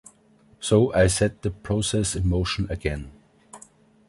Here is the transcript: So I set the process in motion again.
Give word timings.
So 0.59 0.91
I 0.95 1.05
set 1.05 1.43
the 1.43 1.51
process 1.51 2.15
in 2.15 2.27
motion 2.27 2.65
again. 2.71 3.11